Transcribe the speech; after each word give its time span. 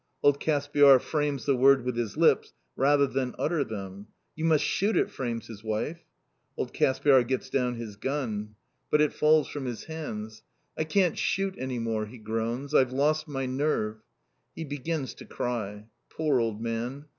Old 0.23 0.39
Caspiar 0.39 0.97
frames 0.99 1.45
the 1.45 1.55
word 1.55 1.85
with 1.85 1.95
his 1.95 2.17
lips 2.17 2.53
rather 2.75 3.05
than 3.05 3.35
utter 3.37 3.63
them. 3.63 4.07
"You 4.35 4.45
must 4.45 4.63
shoot 4.63 4.97
it," 4.97 5.11
frames 5.11 5.45
his 5.45 5.63
wife. 5.63 5.99
Old 6.57 6.73
Caspiar 6.73 7.21
gets 7.21 7.51
down 7.51 7.75
his 7.75 7.97
gun. 7.97 8.55
But 8.89 8.99
it 9.01 9.13
falls 9.13 9.47
from 9.47 9.65
his 9.65 9.83
hands. 9.83 10.41
"I 10.75 10.85
can't 10.85 11.19
shoot 11.19 11.53
any 11.59 11.77
more," 11.77 12.07
he 12.07 12.17
groans. 12.17 12.73
"I've 12.73 12.91
lost 12.91 13.27
my 13.27 13.45
nerve." 13.45 14.01
He 14.55 14.63
begins 14.63 15.13
to 15.13 15.25
cry. 15.25 15.85
Poor 16.09 16.39
old 16.39 16.59
man! 16.63 17.05